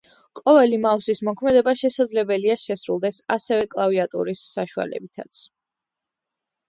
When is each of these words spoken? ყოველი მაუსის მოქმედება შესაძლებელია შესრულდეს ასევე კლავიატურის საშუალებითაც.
ყოველი 0.39 0.77
მაუსის 0.85 1.19
მოქმედება 1.27 1.73
შესაძლებელია 1.81 2.57
შესრულდეს 2.63 3.21
ასევე 3.37 3.69
კლავიატურის 3.75 4.43
საშუალებითაც. 4.59 5.47